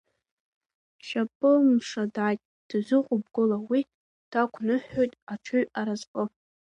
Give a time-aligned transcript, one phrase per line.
[1.05, 3.81] Шьапымшла дааит, дазыҟоуп гәыла, уи
[4.31, 6.23] дақәныҳәоит аҽыҩ аразҟы.